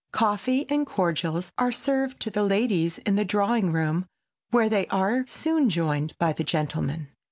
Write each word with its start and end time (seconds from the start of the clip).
Coffee 0.11 0.65
and 0.67 0.87
cordials 0.87 1.51
are 1.59 1.71
served 1.71 2.19
to 2.21 2.31
the 2.31 2.41
ladies 2.41 2.97
in 2.97 3.17
the 3.17 3.23
drawing 3.23 3.71
room, 3.71 4.07
where 4.49 4.67
they 4.67 4.87
are 4.87 5.27
soon 5.27 5.69
joined 5.69 6.17
by 6.17 6.33
the 6.33 6.43
gentlemen. 6.43 7.09